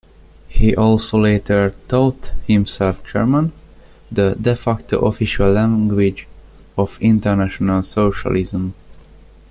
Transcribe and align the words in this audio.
He 0.49 0.75
also 0.75 1.19
later 1.19 1.75
taught 1.87 2.31
himself 2.47 3.03
German, 3.05 3.51
the 4.11 4.33
"de 4.33 4.55
facto" 4.55 4.97
official 5.05 5.51
language 5.51 6.27
of 6.75 6.97
international 7.01 7.83
socialism. 7.83 8.73